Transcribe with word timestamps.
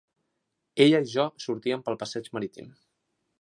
Ella 0.85 1.01
i 1.05 1.11
jo 1.11 1.25
sortíem 1.45 1.85
pel 1.91 1.99
passeig 2.05 2.31
marítim. 2.39 2.73